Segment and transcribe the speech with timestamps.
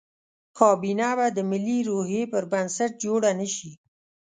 [0.57, 3.71] کابینه به د ملي روحیې پر بنسټ جوړه نه شي.